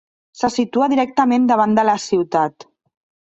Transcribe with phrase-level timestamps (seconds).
[0.37, 2.67] Se situa directament davant de la ciutat.